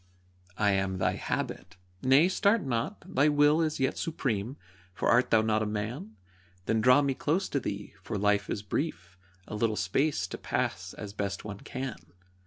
[0.57, 1.77] I am thy Habit.
[2.01, 4.57] Nay, start not, thy will Is yet supreme,
[4.95, 6.15] for art thou not a man?
[6.65, 9.15] Then draw me close to thee, for life is brief
[9.47, 11.99] A little space to pass as best one can.